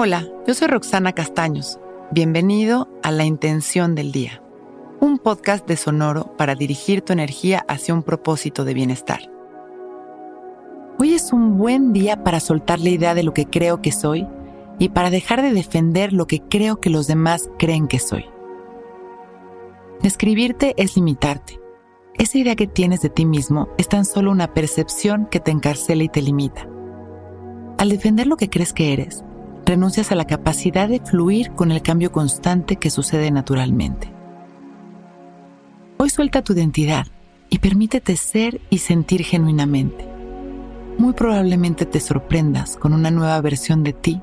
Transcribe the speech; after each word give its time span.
Hola, 0.00 0.28
yo 0.46 0.54
soy 0.54 0.68
Roxana 0.68 1.12
Castaños. 1.12 1.80
Bienvenido 2.12 2.88
a 3.02 3.10
La 3.10 3.24
Intención 3.24 3.96
del 3.96 4.12
Día, 4.12 4.40
un 5.00 5.18
podcast 5.18 5.66
de 5.66 5.76
Sonoro 5.76 6.36
para 6.36 6.54
dirigir 6.54 7.02
tu 7.02 7.12
energía 7.12 7.64
hacia 7.66 7.94
un 7.94 8.04
propósito 8.04 8.64
de 8.64 8.74
bienestar. 8.74 9.28
Hoy 11.00 11.14
es 11.14 11.32
un 11.32 11.58
buen 11.58 11.92
día 11.92 12.22
para 12.22 12.38
soltar 12.38 12.78
la 12.78 12.90
idea 12.90 13.16
de 13.16 13.24
lo 13.24 13.34
que 13.34 13.46
creo 13.46 13.82
que 13.82 13.90
soy 13.90 14.24
y 14.78 14.90
para 14.90 15.10
dejar 15.10 15.42
de 15.42 15.52
defender 15.52 16.12
lo 16.12 16.28
que 16.28 16.42
creo 16.42 16.80
que 16.80 16.90
los 16.90 17.08
demás 17.08 17.50
creen 17.58 17.88
que 17.88 17.98
soy. 17.98 18.24
Describirte 20.00 20.74
es 20.76 20.94
limitarte. 20.94 21.58
Esa 22.14 22.38
idea 22.38 22.54
que 22.54 22.68
tienes 22.68 23.00
de 23.00 23.10
ti 23.10 23.26
mismo 23.26 23.66
es 23.78 23.88
tan 23.88 24.04
solo 24.04 24.30
una 24.30 24.54
percepción 24.54 25.26
que 25.26 25.40
te 25.40 25.50
encarcela 25.50 26.04
y 26.04 26.08
te 26.08 26.22
limita. 26.22 26.68
Al 27.78 27.88
defender 27.88 28.28
lo 28.28 28.36
que 28.36 28.48
crees 28.48 28.72
que 28.72 28.92
eres, 28.92 29.24
renuncias 29.68 30.10
a 30.12 30.14
la 30.14 30.24
capacidad 30.24 30.88
de 30.88 30.98
fluir 30.98 31.50
con 31.52 31.70
el 31.70 31.82
cambio 31.82 32.10
constante 32.10 32.76
que 32.76 32.88
sucede 32.88 33.30
naturalmente. 33.30 34.10
Hoy 35.98 36.08
suelta 36.08 36.40
tu 36.40 36.54
identidad 36.54 37.06
y 37.50 37.58
permítete 37.58 38.16
ser 38.16 38.62
y 38.70 38.78
sentir 38.78 39.24
genuinamente. 39.24 40.08
Muy 40.96 41.12
probablemente 41.12 41.84
te 41.84 42.00
sorprendas 42.00 42.78
con 42.78 42.94
una 42.94 43.10
nueva 43.10 43.38
versión 43.42 43.84
de 43.84 43.92
ti 43.92 44.22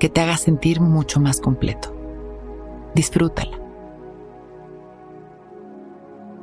que 0.00 0.08
te 0.08 0.20
haga 0.20 0.36
sentir 0.36 0.80
mucho 0.80 1.20
más 1.20 1.40
completo. 1.40 1.94
Disfrútala. 2.96 3.56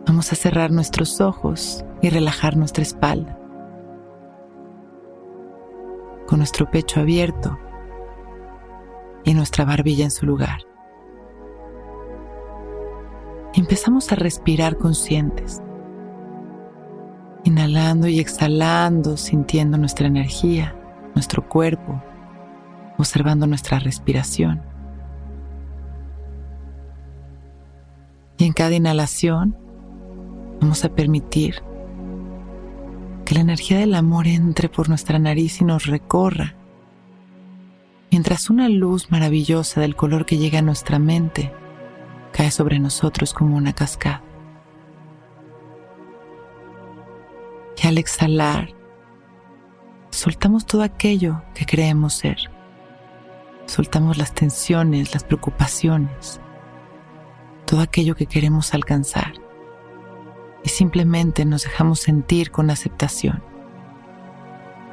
Vamos 0.07 0.31
a 0.31 0.37
cerrar 0.37 0.71
nuestros 0.71 1.19
ojos 1.19 1.83
y 2.01 2.09
relajar 2.09 2.55
nuestra 2.55 2.83
espalda. 2.83 3.37
Con 6.27 6.37
nuestro 6.39 6.71
pecho 6.71 7.01
abierto 7.01 7.59
y 9.23 9.33
nuestra 9.33 9.65
barbilla 9.65 10.05
en 10.05 10.11
su 10.11 10.25
lugar. 10.25 10.61
Empezamos 13.53 14.11
a 14.11 14.15
respirar 14.15 14.77
conscientes, 14.77 15.61
inhalando 17.43 18.07
y 18.07 18.19
exhalando, 18.19 19.17
sintiendo 19.17 19.77
nuestra 19.77 20.07
energía, 20.07 20.75
nuestro 21.15 21.47
cuerpo, 21.47 22.01
observando 22.97 23.47
nuestra 23.47 23.79
respiración. 23.79 24.61
Y 28.37 28.45
en 28.45 28.53
cada 28.53 28.73
inhalación 28.73 29.57
vamos 30.61 30.85
a 30.85 30.95
permitir 30.95 31.55
que 33.25 33.35
la 33.35 33.41
energía 33.41 33.79
del 33.79 33.95
amor 33.95 34.27
entre 34.27 34.69
por 34.69 34.89
nuestra 34.89 35.19
nariz 35.19 35.61
y 35.61 35.65
nos 35.65 35.85
recorra, 35.85 36.55
mientras 38.11 38.49
una 38.49 38.67
luz 38.67 39.09
maravillosa 39.09 39.81
del 39.81 39.95
color 39.95 40.25
que 40.25 40.37
llega 40.37 40.59
a 40.59 40.61
nuestra 40.61 40.99
mente 40.99 41.51
cae 42.33 42.51
sobre 42.51 42.77
nosotros 42.77 43.33
como 43.33 43.55
una 43.55 43.73
cascada. 43.73 44.21
Y 47.81 47.87
al 47.87 47.97
exhalar, 47.97 48.73
soltamos 50.11 50.65
todo 50.65 50.83
aquello 50.83 51.41
que 51.55 51.65
creemos 51.65 52.13
ser. 52.13 52.37
Soltamos 53.65 54.17
las 54.17 54.33
tensiones, 54.33 55.13
las 55.13 55.23
preocupaciones, 55.23 56.41
todo 57.65 57.79
aquello 57.79 58.15
que 58.15 58.27
queremos 58.27 58.73
alcanzar 58.73 59.33
y 60.63 60.69
simplemente 60.69 61.45
nos 61.45 61.63
dejamos 61.63 62.01
sentir 62.01 62.51
con 62.51 62.69
aceptación. 62.69 63.50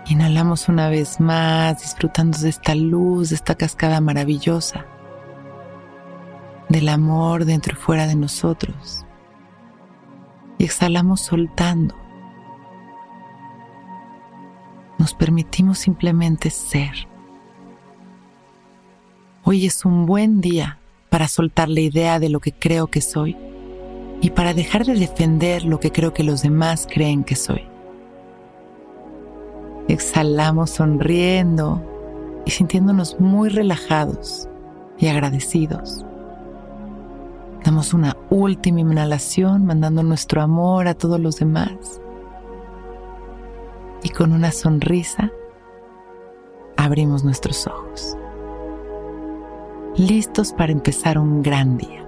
Inhalamos 0.09 0.70
una 0.70 0.89
vez 0.89 1.20
más, 1.20 1.83
disfrutando 1.83 2.39
de 2.39 2.48
esta 2.48 2.75
luz, 2.75 3.28
de 3.28 3.34
esta 3.34 3.56
cascada 3.56 4.01
maravillosa, 4.01 4.86
del 6.70 6.89
amor 6.89 7.45
dentro 7.45 7.74
y 7.74 7.77
fuera 7.77 8.07
de 8.07 8.14
nosotros. 8.14 9.05
Y 10.57 10.64
exhalamos 10.64 11.20
soltando. 11.20 11.95
Nos 14.96 15.13
permitimos 15.13 15.79
simplemente 15.79 16.48
ser. 16.48 17.07
Hoy 19.45 19.67
es 19.67 19.85
un 19.85 20.07
buen 20.07 20.40
día 20.40 20.79
para 21.11 21.29
soltar 21.29 21.69
la 21.69 21.80
idea 21.80 22.19
de 22.19 22.30
lo 22.30 22.40
que 22.40 22.52
creo 22.52 22.86
que 22.86 23.02
soy 23.02 23.36
y 24.23 24.30
para 24.30 24.55
dejar 24.55 24.86
de 24.86 24.95
defender 24.95 25.64
lo 25.64 25.79
que 25.80 25.92
creo 25.92 26.14
que 26.14 26.25
los 26.25 26.40
demás 26.40 26.89
creen 26.90 27.25
que 27.25 27.36
soy. 27.36 27.67
Exhalamos 29.89 30.71
sonriendo 30.71 31.83
y 32.45 32.51
sintiéndonos 32.51 33.19
muy 33.19 33.49
relajados 33.49 34.49
y 34.99 35.09
agradecidos. 35.09 36.05
Damos 37.65 37.95
una 37.95 38.17
última 38.31 38.81
inhalación 38.81 39.65
mandando 39.65 40.03
nuestro 40.03 40.43
amor 40.43 40.89
a 40.89 40.95
todos 40.95 41.19
los 41.21 41.37
demás. 41.37 42.01
Y 44.03 44.11
con 44.11 44.33
una 44.33 44.53
sonrisa 44.53 45.31
abrimos 46.77 47.25
nuestros 47.25 47.67
ojos. 47.67 48.17
Listos 49.97 50.53
para 50.53 50.73
empezar 50.73 51.19
un 51.19 51.43
gran 51.43 51.77
día. 51.77 52.08